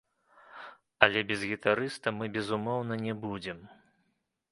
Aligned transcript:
Але 1.07 1.21
без 1.31 1.43
гітарыста 1.51 2.07
мы 2.21 2.25
безумоўна 2.39 2.93
не 3.05 3.13
будзем. 3.27 3.59